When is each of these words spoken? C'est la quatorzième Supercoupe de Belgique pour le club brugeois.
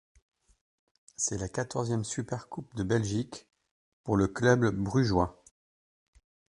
C'est 1.15 1.37
la 1.37 1.47
quatorzième 1.47 2.03
Supercoupe 2.03 2.73
de 2.73 2.81
Belgique 2.81 3.47
pour 4.03 4.17
le 4.17 4.27
club 4.27 4.75
brugeois. 4.75 5.43